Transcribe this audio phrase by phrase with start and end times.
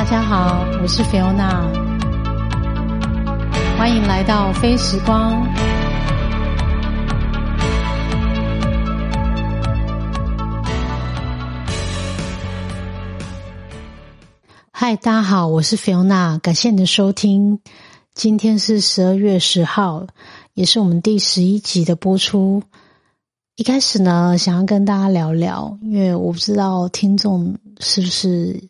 [0.00, 1.60] 大家好，我是菲欧娜
[3.76, 5.46] 欢迎来到非时光。
[14.72, 17.60] 嗨，大家好，我是菲欧娜感谢你的收听。
[18.14, 20.06] 今天是十二月十号，
[20.54, 22.62] 也是我们第十一集的播出。
[23.54, 28.64] 一开始呢，想要跟大家聊聊，因为我不知道听众是不是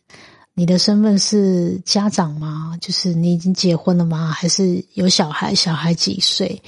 [0.61, 2.77] 你的身份是家长吗？
[2.79, 4.27] 就是你已经结婚了吗？
[4.27, 5.55] 还是有小孩？
[5.55, 6.61] 小孩几岁？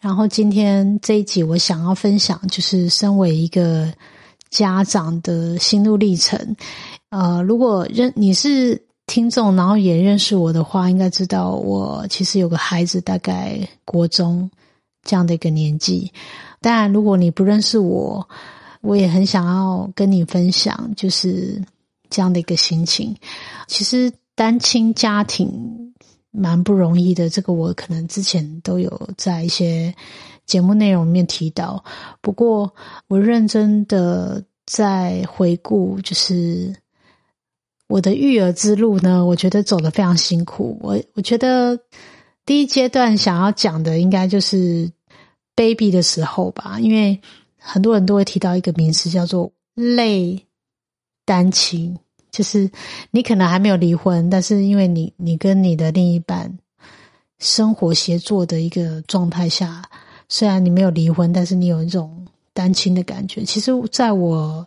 [0.00, 3.92] 然后今天这一集，我想要分享，就是身为一个
[4.48, 6.56] 家长的心路历程。
[7.10, 14.50] 呃，如果认你是听众，然后也认识我的话，应该知道我其实有个孩子，大概国中
[15.02, 16.10] 这样的一个年纪。
[16.62, 18.26] 当然，如果你不认识我，
[18.80, 21.60] 我也很想要跟你分享，就是
[22.14, 23.16] 这样的一个心情。
[23.66, 25.94] 其实单亲家庭
[26.30, 29.94] 蛮不容易的，这个我可能之前都有在一些
[30.46, 31.84] 节目内容里面提到。
[32.20, 32.74] 不过，
[33.08, 36.74] 我认真的在回顾，就是
[37.88, 40.78] 我的育儿之路呢，我觉得走得非常辛苦。
[40.82, 41.78] 我我觉得
[42.46, 44.92] 第一阶段想要讲的，应该就是。
[45.56, 47.20] baby 的时候吧，因为
[47.56, 50.48] 很多人都会提到一个名词叫做“类
[51.24, 51.96] 单亲”，
[52.34, 52.68] 就是
[53.12, 56.52] 你可能还没有离婚，但是因为你你跟你的另一半
[57.38, 59.82] 生活协作的一个状态下，
[60.28, 63.44] 虽然你没有离婚，但是你有一种单亲的感觉。
[63.44, 64.66] 其实，在我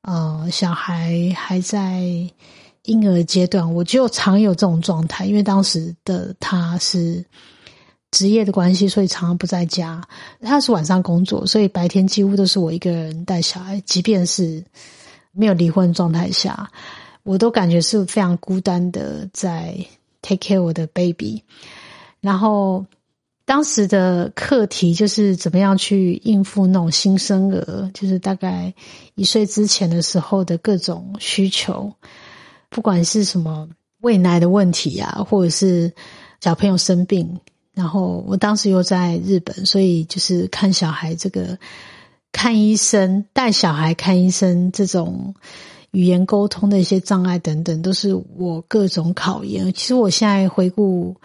[0.00, 2.00] 呃小孩还在
[2.84, 7.22] 婴儿阶段，我就常有这种状态，因为当时的他是。
[8.14, 9.98] 职业的关系，所以常常不在家。
[10.42, 13.80] 他是晚上工作，所以白天几乎都是我一个人带小孩。
[13.86, 14.62] 即便是
[15.32, 16.70] 没有离婚状态下，
[17.22, 19.86] 我都感觉是非常孤单的，在
[20.22, 21.42] take care 我的 baby。
[22.20, 22.86] 然后
[23.44, 28.72] 当时的课题就是怎么样去应付那种新生儿，就是大概
[29.14, 31.92] 一岁之前的时候的各种需求，
[32.70, 33.68] 不管是什么
[34.00, 35.92] 喂奶的问题啊，或者是
[36.40, 37.40] 小朋友生病。
[37.74, 41.58] 然后我当时又在日本，所以就是看小孩这个
[42.30, 45.34] 看医生、带小孩看医生这种
[45.92, 49.72] 语言沟通的一些障碍等等，都是我各种考验。
[49.72, 51.16] 其实我现在回顾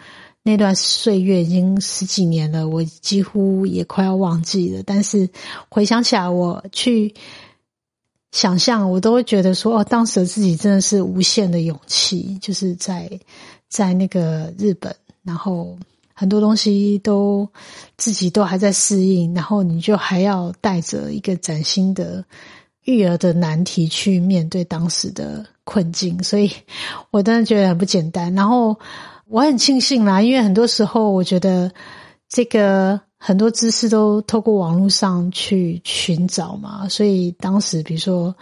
[0.42, 4.82] 那段岁月，已经十几年了，我几乎也快要忘记了。
[4.86, 5.28] 但是
[5.68, 7.12] 回想起来，我去
[8.30, 13.10] 想象，我都会觉得说，哦，当时的自己真的是无限的勇气，就是在
[13.68, 15.76] 在那个日本，然后。
[16.20, 17.48] 很多东西都
[17.96, 22.24] 自己都还在适应，然后你就还要带着一个崭新的
[22.96, 26.50] 育儿的难题去面对当时的困境，所以
[27.10, 28.34] 我真的觉得很不简单。
[28.34, 28.78] 然后
[29.26, 31.70] 我很庆幸啦，因为很多时候我觉得
[32.28, 38.34] 这个很多知识都透过网络上去寻找嘛，所以当时比如说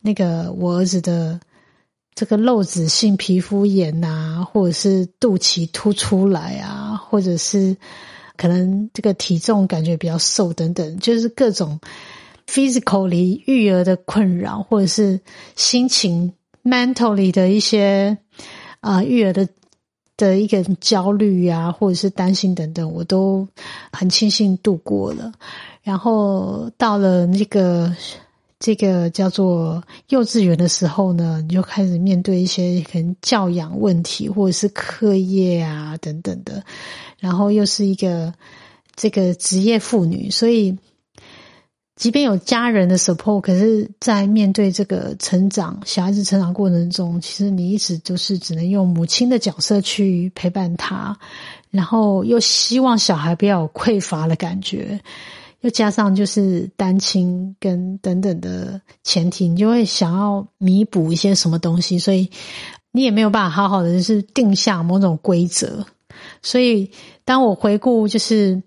[0.00, 1.40] 那个我儿子的。
[2.16, 7.76] 这个漏子性皮肤炎呐，或者是肚脐凸出来啊，或者是
[8.36, 11.80] 可能这个体重感觉比较瘦等等，就是各种
[12.46, 15.20] physically 育儿的困扰，或者是
[15.56, 16.32] 心情
[16.62, 18.18] mentally 的一些
[18.80, 19.48] 啊育儿的
[20.16, 23.48] 的一个焦虑啊，或者是担心等等，我都
[23.92, 25.32] 很庆幸度过了。
[25.82, 27.94] 然后到了那个。
[28.60, 36.64] 这个叫做幼稚园的时候呢，你就开始面对一些可能教养问题，或者是课业啊等等的。
[37.18, 38.32] 然后又是一个
[38.96, 40.78] 这个职业妇女，所以
[41.96, 51.16] 即便有家人的 support，可是，在面对这个成长小孩子成长过程中，其实你一直都是只能用母亲的角色去陪伴他，
[51.70, 55.00] 然后又希望小孩不要有匮乏的感觉。
[55.60, 62.28] 又加上就是单亲跟等等的前提，你就会想要弥补一些什么东西，所以
[62.92, 65.86] 你也没有办法好好的就是定下某种规则。
[66.42, 66.90] 所以
[67.24, 68.62] 当我回顾就是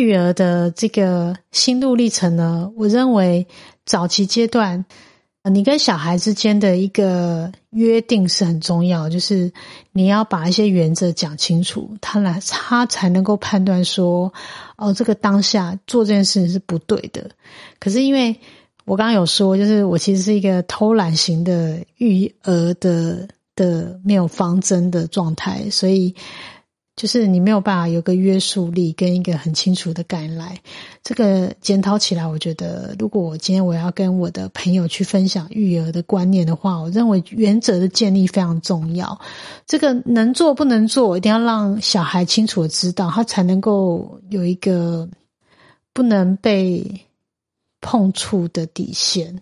[0.00, 3.46] 育儿的这个心路历程呢，我认为
[3.84, 4.84] 早期阶段。
[5.50, 9.52] 你跟小孩之间的一个约定是很重要，就是
[9.90, 14.32] 你要把一些原则讲清楚，他来他才能够判断说，
[14.76, 17.28] 哦，这个当下做这件事情是不对的。
[17.80, 18.36] 可是因为
[18.84, 26.14] 我刚刚有说，就是我其实是一个偷懒型的育儿的的没有方针的状态，所以
[26.94, 30.60] 就是你没有办法有个约束力跟一个很清楚的感来。
[31.02, 39.20] 这个检讨起来，我觉得如果我今天我要跟我的朋友去分享育儿的观念的话，我认为原则的建立非常重要。
[39.66, 45.08] 这个能做不能做，一定要让小孩清楚的知道，他才能够有一个
[45.92, 47.06] 不能被
[47.80, 49.40] 碰触的底线。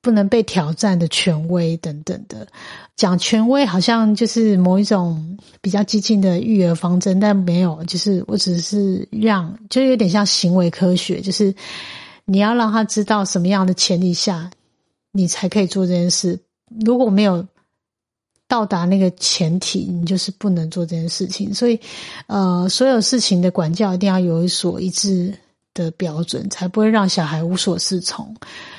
[0.00, 2.46] 不能被挑战的权威等等的，
[2.96, 11.54] 讲权威好像就是某一种比较激进的育儿方针，但没有，就是我只是让，就有点像行为科学，就是
[12.24, 14.48] 你要让他知道什么样的前提下，
[15.10, 16.38] 你才可以做这件事。
[16.84, 17.44] 如果没有
[18.46, 21.52] 到达那个前提，你就是不能做这件事情。
[21.52, 21.80] 所以，
[22.28, 25.34] 呃，所有事情的管教一定要有一所一致
[25.72, 28.34] 的标准，才不会让小孩无所适从。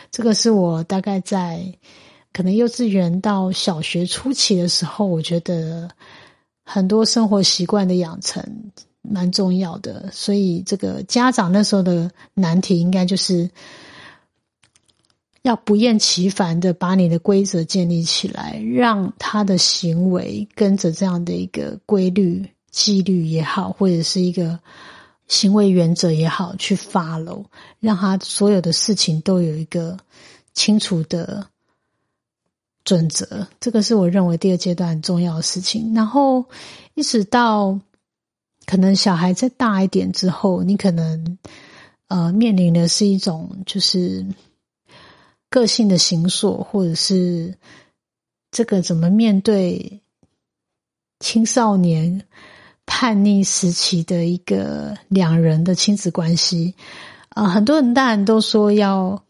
[0.10, 1.62] 这个是我大概在
[2.36, 5.90] 可能幼稚园到小学初期的时候，我觉得
[6.66, 8.72] 很多生活习惯的养成
[9.02, 10.10] 蛮重要的。
[10.12, 13.50] 所以，这个家长那时候的难题，应该就是
[15.44, 24.60] 要不厌其烦的把你的规则建立起来，让他的行为跟着这样的一个规律、纪律也好，或者是一个。
[25.28, 27.46] 行为原则也好，去 follow，
[27.80, 29.98] 让他所有的事情都有一个
[30.54, 31.48] 清楚的
[32.86, 33.46] 准则。
[33.60, 35.94] 这个是我认为第二阶段很重要的事情。
[35.94, 36.46] 然后
[36.94, 37.78] 一直到
[38.66, 41.38] 可能小孩再大一点之后，你可能
[42.08, 44.26] 呃面临的是一种就是
[45.50, 47.58] 个性的形塑，或者是
[48.52, 50.02] 这个怎么面对
[51.20, 52.26] 青少年。
[52.88, 56.76] 叛逆时期的一个两人的亲子关系，
[57.30, 59.24] 啊，很多人当然都说要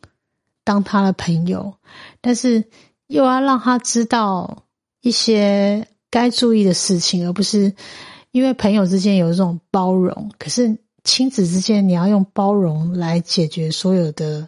[0.66, 1.74] 当他的朋友，
[2.20, 2.66] 但是
[3.08, 4.64] 又要让他知道
[5.02, 7.74] 一些该注意的事情，而不是
[8.32, 14.48] 因为朋友之间有这种包容，可是亲子之间你要用包容来解决所有的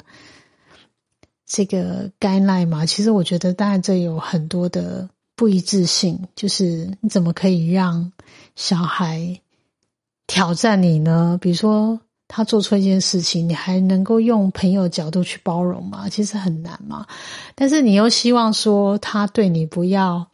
[1.45, 2.85] 这个该赖嘛？
[2.85, 5.09] 其实我觉得，当然这有很多的。
[5.39, 8.11] 不一致性，就是你怎么可以让
[8.55, 9.39] 小孩
[10.25, 11.37] 挑战你呢？
[11.39, 16.09] 比如说他做错一件事情，你还能够用朋友角度去包容吗？
[16.09, 17.05] 其实很难嘛。
[17.55, 20.27] 但是你又希望说他对你不要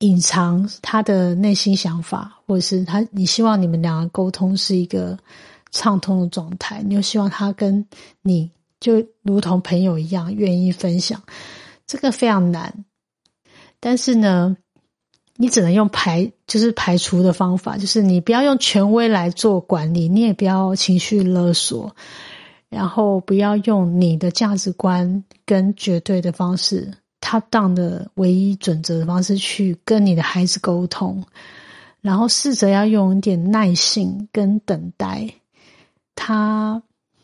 [0.00, 5.18] 隐藏他的内心想法，或者是他你希望你们两个沟通是一个
[5.70, 7.86] 畅通的状态，你又希望他跟
[8.22, 11.22] 你就如同朋友一样愿意分享，
[11.86, 12.84] 这个非常难。
[13.78, 14.56] 但是呢，
[15.42, 21.96] 你只能用排，就是排除的方法，就是你不要用权威来做管理，你也不要情绪勒索，
[22.68, 26.92] 然后不要用你的价值观跟绝对的方式、
[27.22, 31.24] 他当的唯一准则的方式去跟你的孩子沟通，
[32.02, 35.26] 然后试着要用一点耐性跟等待，
[36.14, 36.82] 他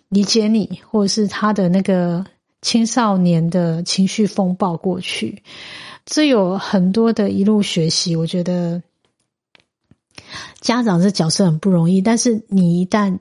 [0.08, 2.24] 理解你，或者是他的那个
[2.62, 5.42] 青少年的情绪风暴过去。
[6.06, 8.80] 这有很多的一路学习，我觉得
[10.60, 12.00] 家长这角色很不容易。
[12.00, 13.18] 但是你一旦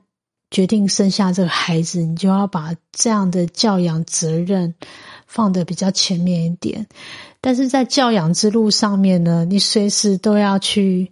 [0.52, 4.76] 决定生下这个孩子，你就要把这样的教养责任
[5.26, 6.86] 放得比较前面一点。
[7.42, 11.12] 但是在教养之路上面呢，你随时都要去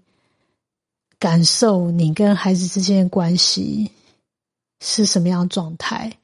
[1.17, 3.89] 感受你跟孩子之间的关系
[4.79, 6.19] 是什么样状态，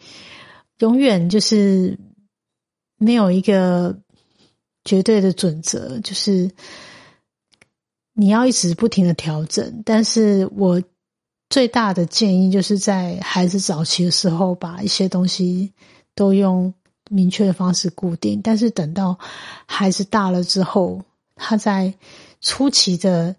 [0.77, 1.97] 永远就是
[2.99, 3.97] 没有一个。
[4.89, 6.49] 绝对的准则就是
[8.13, 10.81] 你要一直不停的调整，但是我
[11.47, 15.71] 最大的建议就是在孩子早期的时候，把一些东西
[16.15, 16.73] 都用
[17.11, 19.15] 明确的方式固定，但是等到
[19.67, 21.03] 孩子大了之后，
[21.35, 21.93] 他在
[22.41, 23.35] 初期的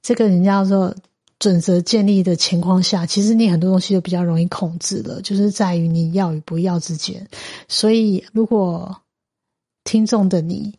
[0.00, 0.94] 这个人叫做
[1.40, 7.26] 准则建立的情况下，其实你很多东西都比较容易控制了，就是在于你要与不要之间。
[7.66, 8.96] 所以如果
[9.84, 10.74] 听众的你，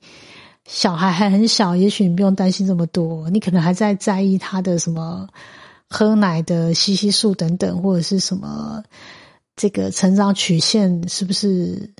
[0.66, 3.30] 小孩还很小，也许你不用担心这么多。
[3.30, 5.28] 你可能还在在意他的什么
[5.88, 8.84] 喝奶的吸吸数等等，或者是什么
[9.56, 11.94] 这个成长曲线是不是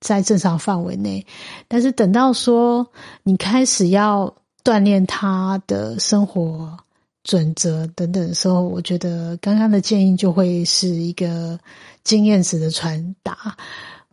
[0.00, 1.26] 在正常范围内？
[1.66, 2.86] 但是等到说
[3.22, 6.76] 你开始要锻炼他的生活
[7.24, 11.58] 准则等等的时候，我觉得刚刚的建议就会是一个
[12.04, 13.56] 经验值的传达。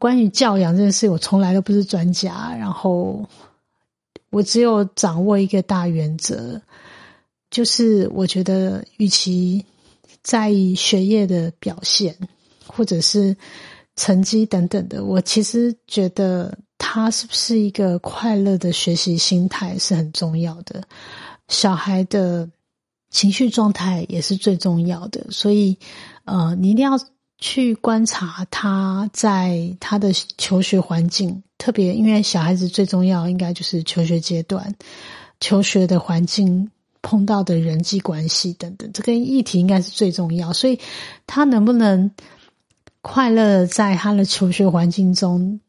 [0.04, 2.54] 关于教养这件事，我从来都不是专家。
[2.60, 3.26] 然后
[4.32, 6.62] 我只有掌握一个大原则，
[7.50, 9.66] 就是我觉得，与其
[10.22, 12.18] 在意学业的表现
[12.68, 13.34] 或者是
[13.96, 20.84] 成绩等等的，我其实觉得他是不是一个快乐的学习心态是很重要的。
[21.48, 22.50] 小孩的
[23.10, 25.26] 情绪状态也是最重要的。
[25.30, 25.78] 所以，
[26.26, 27.00] 呃，你一定要
[27.44, 34.74] 去观察他在他的求学环境，特别因为小孩子最重要应该就是求学阶段，
[35.42, 36.72] 求学的环境。
[37.06, 40.54] 碰到的人际关系等等，这个议题应该是最重要。
[40.54, 40.80] 所以，
[41.28, 42.10] 他能不能
[43.02, 45.60] 快乐在他的求学环境中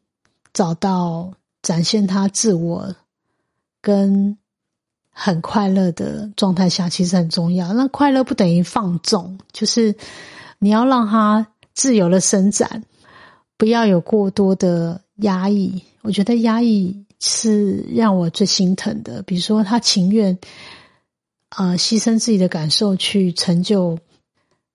[0.53, 2.95] 找到展现他自我
[3.81, 4.37] 跟
[5.11, 7.73] 很快乐的状态下，其实很重要。
[7.73, 9.93] 那快乐不等于放纵，就是
[10.59, 12.83] 你要让他自由的伸展，
[13.57, 15.83] 不要有过多的压抑。
[16.01, 19.21] 我觉得压抑是让我最心疼的。
[19.21, 20.35] 比如说，他情愿。
[21.57, 23.97] 呃，牺牲自己的感受去成就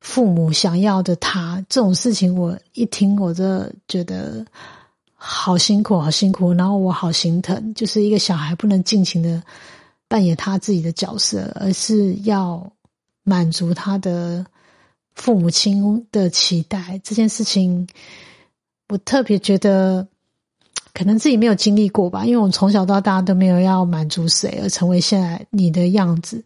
[0.01, 4.47] 父母想要的他，这种事情我一听，我就觉得
[5.13, 6.55] 好辛苦，好辛苦。
[6.55, 9.43] 然后我好心疼，就是一个小孩不能尽情的
[10.09, 12.73] 扮演他自己的角色，而是要
[13.25, 14.47] 满足他的
[15.15, 17.01] 父母亲的期待。
[17.05, 17.89] 这件事情，
[18.89, 20.07] 我特别觉得。
[20.93, 26.43] 可能自己没有经历过吧，因为我从小到大都没有要满足谁而成为现在你的样子。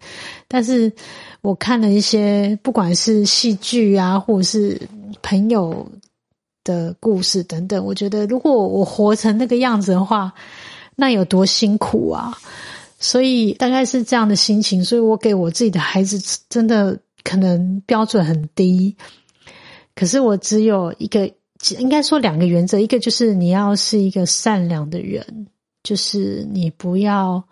[0.47, 0.93] 但是
[1.41, 4.79] 我看了一些，不管是戏剧啊，或者是
[5.23, 5.91] 朋友
[6.63, 10.35] 的故事等等，我觉得如果我活成那个样子的话，
[10.95, 12.39] 那有多辛苦啊！
[13.01, 18.97] 所以大概是这样的心情，所以我给我自己的孩子真的可能标准很低，
[19.97, 21.33] 可是我只有一个。
[21.79, 25.47] 应该说两个原则，一个就是你要是一个善良的人，
[25.83, 27.43] 就是你不要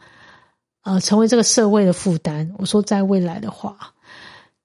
[0.83, 2.53] 呃成为这个社会的负担。
[2.59, 3.95] 我说在未来的话，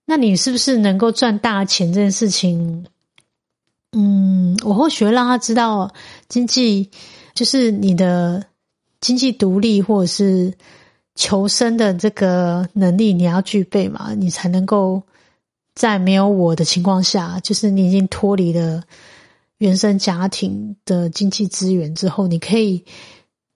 [0.03, 2.87] 那你是不是能够赚大钱这件事情？
[3.93, 5.93] 嗯，我或许会让他知道
[6.27, 6.89] 经济
[7.33, 8.47] 就是你的
[8.99, 10.55] 经济独立或者是
[11.17, 15.03] 求生的这个能力，你要具备嘛，你才能够
[15.75, 18.83] 在没有我的情况下，就是你已经脱离了。
[19.59, 22.85] 原生家庭的经济资源之后，你可以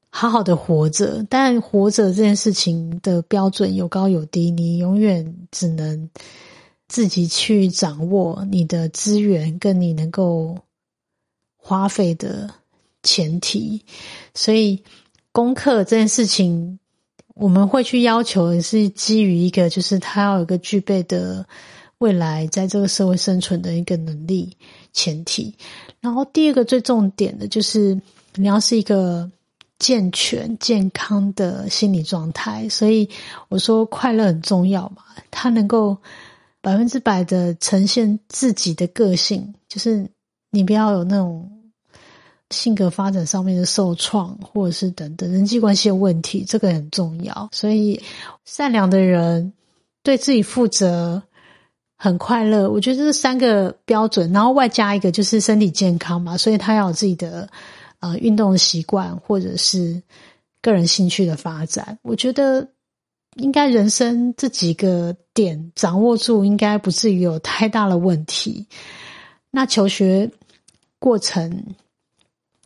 [0.09, 1.23] 好好的活着。
[1.29, 6.09] 但活着这件事情的标准有高有低，你永远只能
[6.87, 10.57] 自己去掌握你的资源，跟你能够
[11.55, 12.49] 花费的
[13.03, 13.85] 前提。
[14.33, 14.83] 所以，
[15.31, 16.79] 功课这件事情，
[17.41, 21.43] 我们会去要求，是基于一个，就是他要有个具备的
[21.97, 24.55] 未来在这个社会生存的一个能力
[24.93, 25.55] 前提。
[26.01, 27.99] 然后第二个最重点的就是
[28.35, 29.31] 你要是一个
[29.79, 33.09] 健全健康的心理状态，所以
[33.49, 34.97] 我说快乐很重要嘛。
[35.31, 35.97] 他能够
[36.61, 40.11] 百分之百的呈现自己的个性，就是
[40.51, 41.50] 你不要有那种
[42.51, 47.49] 性格发展上面的受创，或者是等等人际关系的问题，这个很重要。
[47.51, 48.01] 所以
[48.45, 49.53] 善良的人
[50.03, 51.23] 对自己负责。
[52.03, 57.47] 很快乐，我觉得这三个标准，然后外加一个就是身体健康嘛，所以他要有自己的
[57.99, 60.01] 呃运动习惯或者是
[60.63, 61.99] 个人兴趣的发展。
[62.01, 62.67] 我觉得
[63.35, 68.65] 应该人生这几个点掌握住，应该不至于有太大的问题。
[69.51, 70.31] 那求学
[70.97, 71.63] 过程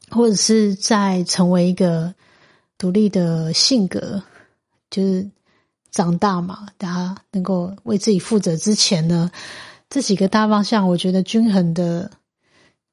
[0.09, 2.13] 或者是在成为一个
[2.77, 4.24] 独立的性格，
[4.89, 5.29] 就是。
[5.91, 9.31] 长大嘛，大家能够为自己负责之前呢，
[9.89, 12.12] 这几个大方向，我觉得均衡的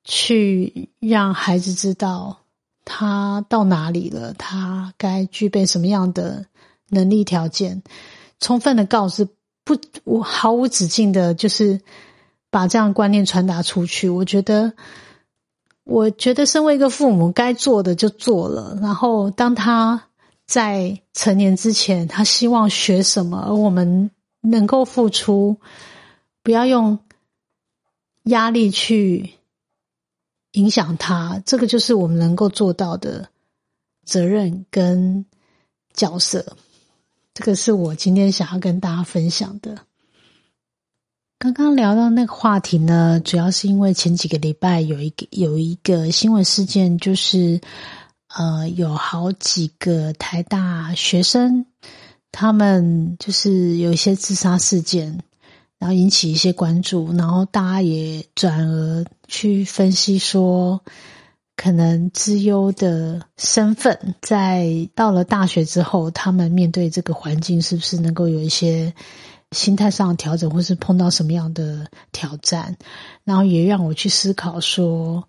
[0.05, 2.39] 去让孩子知道
[2.85, 6.47] 他到哪里了，他该具备什么样的
[6.91, 7.83] 能力条件，
[8.39, 9.27] 充分的告知，
[9.65, 11.81] 不无毫无止境的，就是
[12.51, 14.09] 把这样观念传达出去。
[14.09, 14.75] 我觉得，
[15.85, 20.05] 我觉得身为一个父母，该做的就做了，然后当他。
[20.45, 24.11] 在成年之前，他希望学什么，而我们
[24.43, 25.57] 能够付出，
[26.43, 26.99] 不要用
[28.25, 29.33] 压力去
[30.51, 31.41] 影响他。
[31.47, 33.29] 这个就是我们能够做到的
[34.05, 35.25] 责任跟
[35.95, 36.57] 角色。
[37.33, 39.79] 这个是我今天想要跟大家分享的。
[41.43, 47.61] 刚刚聊到那个话题呢，主要是因为前几个礼拜有一个有一个新闻事件，就是。
[48.35, 51.67] 呃，有好几个台大学生，
[52.31, 55.19] 他们就是有一些自杀事件，
[55.79, 60.81] 然后引起一些关注，然后大家也转而去分析说，
[61.57, 68.95] 可能资优的身份，在到了大学之后，他们面对这个环境，是不是能够有一些
[69.53, 72.77] 心态上的调整，或是碰到什么样的挑战？
[73.23, 75.29] 然后也让我去思考说。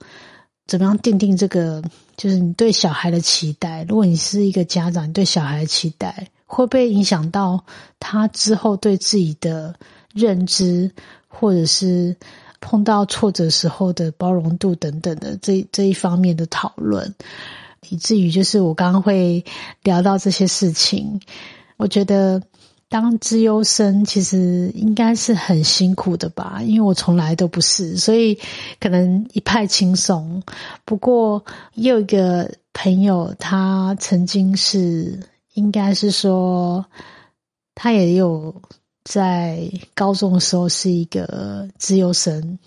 [0.66, 1.84] 怎么样定定这个？
[2.16, 3.84] 就是你对小孩的期待。
[3.84, 7.66] 如果你是一个家长，你对小孩的期待，会不会影响到
[8.00, 9.76] 他之后对自己的
[10.14, 10.90] 认知，
[11.28, 12.16] 或者是
[12.62, 17.14] 碰到挫折时候的包容度等等的这这一方面的讨论，
[17.90, 19.44] 以至于就是我刚刚会
[19.84, 21.20] 聊到这些事情，
[21.76, 22.42] 我觉得。
[22.94, 28.38] 当资优生其实应该是很辛苦的吧，因为我从来都不是，所以
[28.80, 30.44] 可能一派轻松。
[30.86, 35.22] 不过也有一个朋友，他曾经是，
[35.56, 36.86] 应该是说，
[37.74, 38.62] 他也有
[39.04, 42.60] 在高中的时候是一个资优生，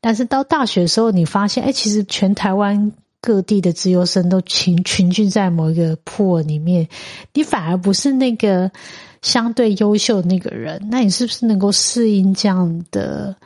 [0.00, 6.88] 但是到大学的时候，你发现，哎，其实全台湾各地的资优生都群群聚在某一个铺里面，
[7.34, 8.72] 你反而不是那个。
[9.22, 13.36] 相对优秀的那个人，那你是不是能够适应这样的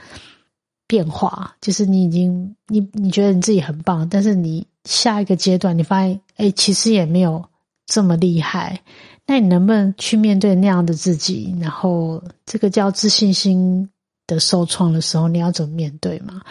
[0.86, 1.56] 变化？
[1.60, 7.44] 就是你已经你你觉得你自己很棒，但是你下一个阶段你发现，哎，其实也没有
[7.86, 8.82] 这么厉害。
[9.26, 11.56] 那你能不能去面对那样的自己？
[11.60, 13.88] 然后这个叫自信心
[14.26, 16.42] 的受创的时候，你要怎么面对嘛？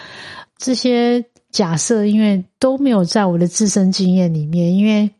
[0.57, 5.11] 这些假设，因为都没有在我的自身经验里面，因为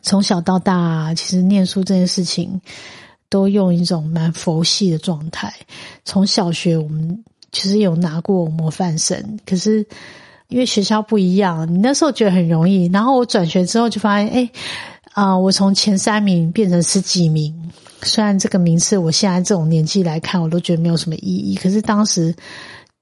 [0.00, 2.60] 从小到大，其实念书这件事情。
[3.30, 5.52] 都用一种蛮佛系的状态。
[6.04, 9.86] 从小学我们其实有拿过模范生，可是
[10.48, 12.86] 因为学校不一样，你那时候觉得很容易。
[12.86, 14.50] 然后我转学之后就发现，哎，
[15.12, 17.54] 啊，我从前三名变成十几名。
[18.02, 21.54] 虽然这个名次我现在这种年纪来看，我都觉得没有什么意义。
[21.56, 22.34] 可是当时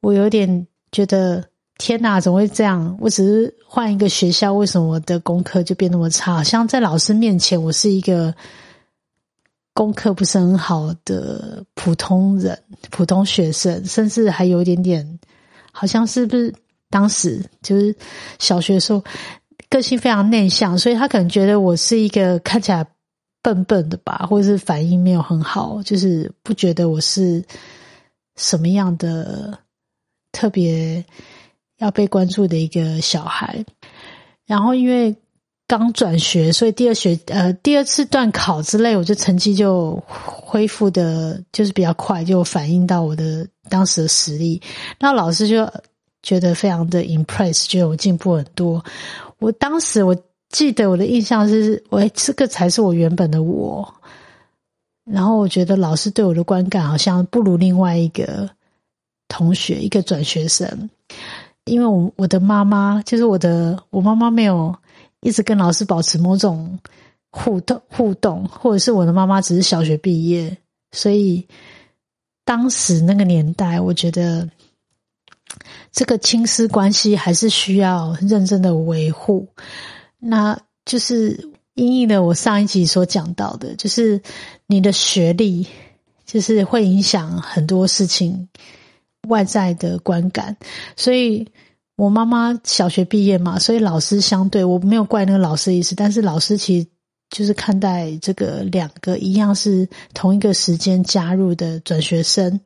[0.01, 1.45] 我有点觉得，
[1.79, 2.97] 天哪，怎么会这样？
[3.01, 6.35] 我只是换一个学校，为什么我的功课就变那么差？
[6.35, 8.35] 好像在老师面前，我是一个。
[9.77, 12.59] 功课不是很好的普通人、
[12.91, 15.19] 普通学生，甚至还有一点点，
[15.71, 16.51] 好像是不是
[16.89, 17.95] 当时就是
[18.39, 19.05] 小学的时候，
[19.69, 22.87] 个性非常内向，所以他可能觉得我是一个看起来
[23.43, 27.45] 笨笨的吧，或者是反应没有很好，就是不觉得我是
[28.37, 29.59] 什么样的
[30.33, 31.05] 特别
[31.77, 33.63] 要被关注的一个小孩。
[34.47, 35.15] 然后因为。
[35.69, 44.63] 刚转学，所以第二学呃第二次段考之类，我就成绩就恢复的，就是比较快，就反映到我的当时的实力。
[45.01, 45.69] 那老师就
[46.23, 48.85] 觉得非常的 impress，觉得我进步很多。
[49.41, 50.17] 我当时我
[50.51, 53.93] 记得我的印象是，喂，这个才是我原本的我。
[55.05, 58.49] 然后我觉得老师对我的观感好像不如另外一个
[59.27, 60.89] 同学，一个转学生，
[61.65, 64.73] 因为我我的妈妈就是我的我妈妈没有。
[65.21, 66.79] 一直跟老师保持某种
[67.31, 70.57] 互动互动，或者是我的妈妈只是小学毕业，
[70.93, 71.47] 所以
[72.45, 74.49] 当时那个年代，我觉得
[75.91, 79.49] 这个亲师关系还是需要认真的维护。
[80.19, 84.21] 那就是因应了我上一集所讲到的，就是
[84.67, 85.67] 你的学历，
[86.25, 88.49] 就是会影响很多事情
[89.29, 90.57] 外在的观感，
[90.97, 91.49] 所以。
[91.97, 96.87] 我妈妈小学毕业嘛，所以老师相对我没有怪那个老师意思，但是老师其实
[97.31, 102.61] 就是看待这个两个一样是同一个时间加入的转学生，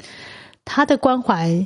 [0.64, 1.64] 他的关怀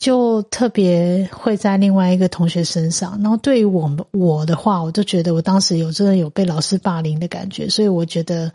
[0.00, 3.20] 就特别会在另外一个同学身上。
[3.22, 8.52] 然后对于我们我的话，我就觉得我当时有真的有被老师霸凌的感觉，所以我觉得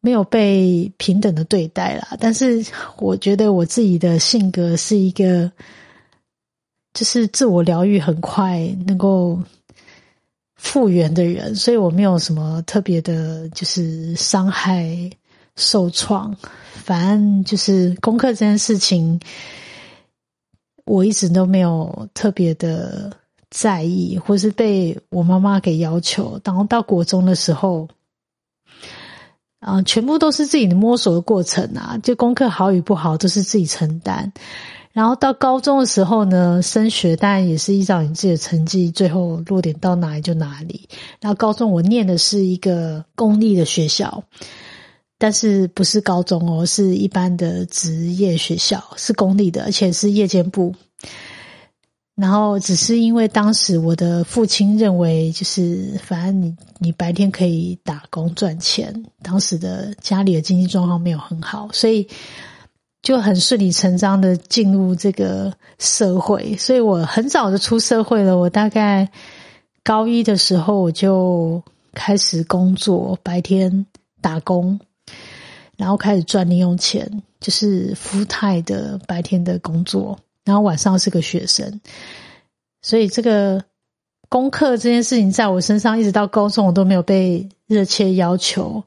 [0.00, 2.16] 没有被平等的对待啦。
[2.18, 2.66] 但是
[2.98, 5.52] 我觉得我自己的性格是一个。
[6.96, 9.38] 就是自我疗愈很快，能够
[10.54, 15.10] 复原的人，所以我没有什么特别的，就是伤害、
[15.56, 16.34] 受创。
[16.72, 19.20] 反正就是功课这件事情，
[20.86, 23.12] 我一直都没有特别的
[23.50, 26.40] 在意，或是被我妈妈给要求。
[26.42, 27.88] 然后到国中的时候，
[29.60, 34.32] 啊，全部都是自己的摸索的过程啊，就功课好与不好都是自己承担。
[34.96, 40.88] 然后到高中的时候呢，升学当然也是依照你自己的成绩，最后落点到哪里就哪里。
[41.20, 44.24] 然后高中我念的是一个公立的学校，
[45.18, 50.74] 但是不是高中哦，是一般的职业学校，是公立的，而且是夜间部。
[52.14, 62.08] 然后只是因为当时我的父亲认为，就是反正你你白天可以打工赚钱，当时的家里的经济状况没有很好，所以。
[63.06, 68.36] 就很顺理成章的进入这个社会，所以我很早就出社会了。
[68.36, 69.08] 我大概
[69.84, 71.62] 高一的时候我就
[71.94, 73.86] 开始工作，白天
[74.20, 74.80] 打工，
[75.76, 81.80] 然后开始赚零用钱，就是富泰的白天的工作，然后晚上是个学生。
[82.82, 83.62] 所以这个
[84.28, 88.82] 功课这件事情，在我身上一直到高中，我都没有被热切要求。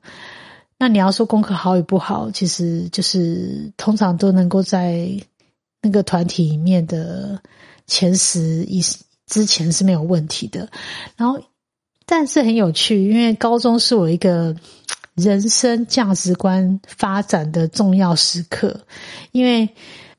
[0.82, 5.10] 那你要说功课好与不好，其实就是通常都能够在
[5.82, 7.38] 那个团体里面的
[7.86, 8.82] 前十以
[9.28, 10.70] 之前是没有问题的。
[11.18, 11.38] 然后，
[12.06, 14.56] 但是很有趣，因为高中是我一个
[15.16, 18.80] 人生价值观发展的重要时刻，
[19.34, 19.68] 因为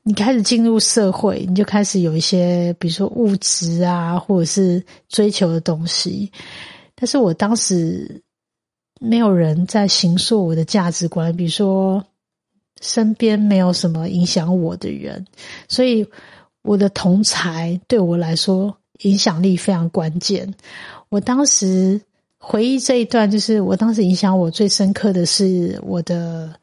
[0.03, 6.31] 你开始进入社会，你就开始有一些，比如说物质啊，或者是追求的东西。
[6.93, 8.21] 但是我当时。
[9.03, 12.05] 没有人在形塑我的价值观，比如说
[12.81, 15.25] 身边没有什么影响我的人，
[15.67, 16.07] 所以
[16.61, 20.53] 我的同才对我来说影响力非常关键。
[21.09, 21.99] 我当时
[22.37, 26.53] 回忆这一段，就是我当时影响我最深刻的是我的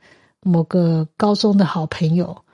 [0.41, 2.45] 某个高中的好朋友。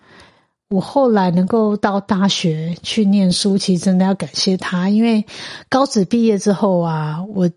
[0.70, 5.26] 我后来能够到大学去念书，其实真的要感谢他，因为
[5.68, 7.50] 高职毕业之后啊，我。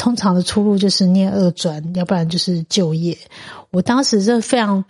[0.00, 3.18] 通常的出路就是念二专，要不然就是就业。
[3.70, 4.82] 我当时是非常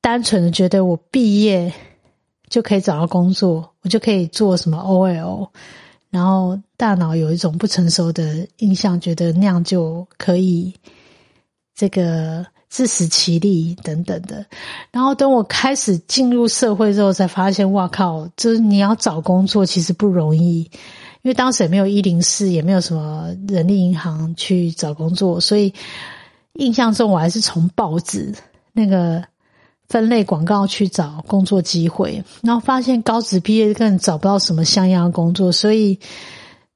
[0.00, 1.72] 单纯的觉得，我毕业
[2.48, 5.48] 就可以找到工作，我就可以做什么 OL。
[6.10, 10.72] 然后大脑有一种不成熟的印象，觉得那样就可以
[11.74, 14.46] 这个自食其力等等的。
[14.92, 20.70] 然后等我开始进入社会之后，才发现，哇靠，就是你要找工作其实不容易。
[21.22, 25.72] 因为当时也没有一零四，也没有什么人力银行去找工作，所以
[26.54, 28.34] 印象中我还是从报纸
[28.72, 29.24] 那个
[29.88, 35.96] 分类广告去找工作机会，然后发现高职毕业更找不到什么像样的工作，所以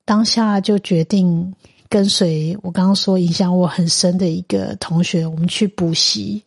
[0.05, 1.53] 当下就决定
[1.89, 6.41] 跟随我刚刚说影响我很深的一个同学，我们去补习，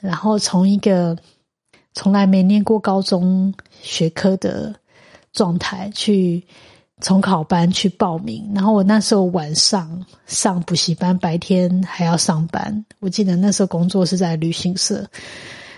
[0.00, 1.16] 然后从一个
[1.94, 4.74] 从来没念过高中学科的
[5.32, 6.42] 状态去。
[7.02, 12.84] 从考班去报名，然后我那时候晚上上补习班，白天还要上班。
[13.00, 15.06] 我记得那时候工作是在旅行社，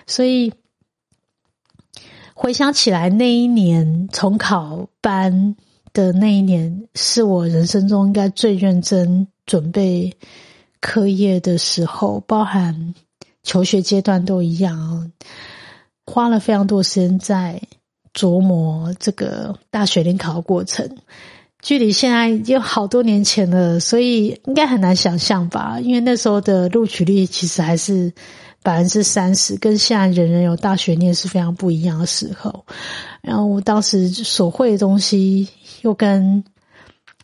[0.07, 0.53] 所以
[2.35, 5.57] 回想起来，那一年重考班
[5.93, 10.17] 的那一年，是我人生中应该最认真准备
[10.81, 12.95] 课业的时候，包含
[13.43, 15.11] 求学阶段都一样，
[16.07, 17.61] 花了非常多时间在。
[18.19, 20.97] 琢磨这个大学联考的过程，
[21.63, 25.79] 距离现在有好多年前了，所以应该很难想象吧？
[25.81, 28.13] 因为那时候的录取率其实还是
[28.65, 32.65] 百分之三十，跟现在人人有大学念是非常不一样的时候。
[33.23, 35.49] 然后我当时所会的东西
[35.83, 36.43] 又跟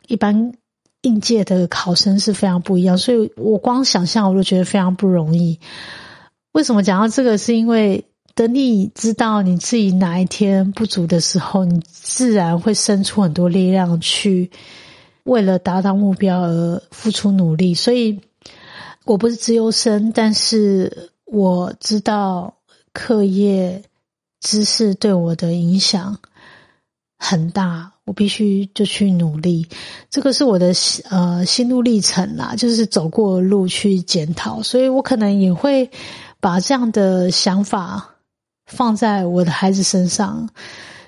[0.06, 0.52] 一般
[1.02, 5.58] 应届的考生是非常不一样，所以我光想象我都觉得非常不容易。
[6.52, 7.36] 为什么讲到这个？
[7.36, 8.04] 是因为。
[8.34, 14.50] 等你知道你自己哪一天不足的时候，你自然会生出很多力量去
[15.22, 17.74] 为了达到目标而付出努力。
[17.74, 18.20] 所以，
[19.04, 22.56] 我不是自由生，但是我知道
[22.92, 23.84] 课业
[24.40, 26.18] 知识对我的影响
[27.16, 29.68] 很大，我必须就去努力。
[30.10, 30.72] 这个是我的
[31.08, 35.88] 呃心路历程啦，就是走过路去检讨，所以我可能也会
[36.40, 38.10] 把这样的想法。
[38.66, 40.48] 放在我的孩子身上，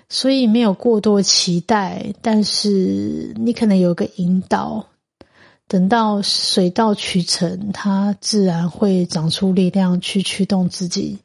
[0.09, 4.87] 所以没有过多期待，但是你可能有个引导，
[5.66, 11.19] 等到水到渠成，它自然会长出力量去驱动自己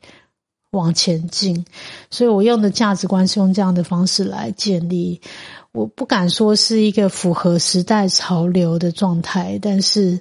[0.71, 1.65] 往前进。
[2.09, 5.21] 所以我用的价值观是用这样的方式来建立。
[5.73, 10.19] 我不敢说是一个符合时代潮流的状态，但是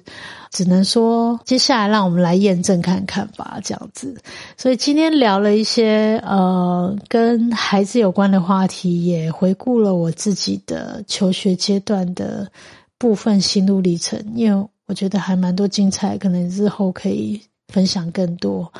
[0.49, 4.15] 只能说接下来让我们来验证看看吧，这样子。
[4.55, 12.49] 所以今天聊了一些呃跟孩子有关的话题，也回顾了我自己的求学阶段的
[12.97, 18.71] 部分心路历程，因为我觉得还蛮多精彩，可能日后可以分享更多。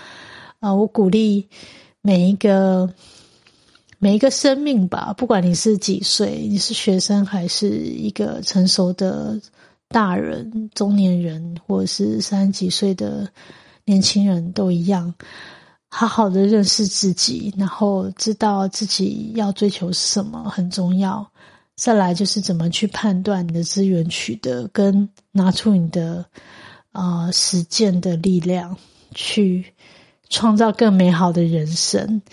[0.61, 1.49] 啊，我鼓励
[2.01, 2.89] 每一个。
[4.03, 9.39] 每一个生命吧，不管你是几岁，你是学生还是一个成熟的
[9.89, 13.31] 大人、中年人，或者是三十几岁的
[13.85, 15.13] 年轻人，都一样，
[15.87, 21.31] 好好的认识自己，然后知道自己要追求什么很重要。
[21.75, 26.25] 再来就是怎么去判断你的资源取得，跟拿出你的
[26.91, 28.75] 啊实践的力量，
[29.13, 29.63] 去
[30.27, 32.23] 创造更美好的人生。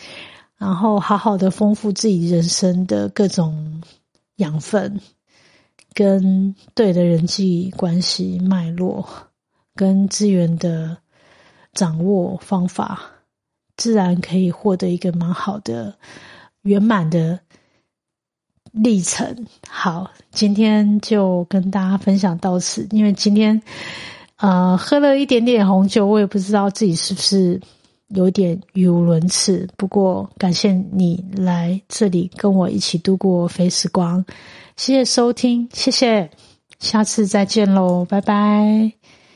[0.59, 3.81] 然后好好的丰富自己人生的各种
[4.37, 5.01] 养分，
[5.95, 9.09] 跟对的人际关系脉络，
[9.75, 10.99] 跟资源的
[11.73, 13.01] 掌握方法，
[13.77, 15.97] 自然可以获得一个蛮好的
[16.63, 17.39] 圆满的
[18.73, 19.47] 历程。
[19.69, 23.63] 好，今天就跟大家分享到此，因为今天
[24.37, 27.61] 呃，喝了一点点红酒，我也不知道自己是不是
[28.09, 29.69] 有点语无伦次。
[29.77, 34.25] 不过，感谢你来这里跟我一起度过非时光，
[34.77, 36.31] 谢谢收听，谢谢，
[36.79, 38.98] 下次再见喽，拜拜。